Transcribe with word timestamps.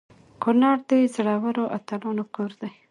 کنړ 0.43 0.77
د 0.89 0.91
زړورو 1.13 1.63
اتلانو 1.77 2.23
کور 2.35 2.51
دی. 2.61 2.71